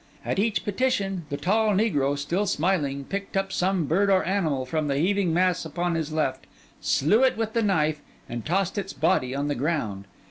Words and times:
At 0.25 0.39
each 0.39 0.65
petition, 0.65 1.27
the 1.29 1.37
tall 1.37 1.75
negro, 1.75 2.17
still 2.17 2.47
smiling, 2.47 3.03
picked 3.03 3.37
up 3.37 3.53
some 3.53 3.85
bird 3.85 4.09
or 4.09 4.23
animal 4.23 4.65
from 4.65 4.87
the 4.87 4.97
heaving 4.97 5.31
mass 5.31 5.63
upon 5.63 5.93
his 5.93 6.11
left, 6.11 6.47
slew 6.79 7.21
it 7.21 7.37
with 7.37 7.53
the 7.53 7.61
knife, 7.61 8.01
and 8.27 8.43
tossed 8.43 8.79
its 8.79 8.93
body 8.93 9.35
on 9.35 9.47
the 9.47 9.53
ground. 9.53 10.05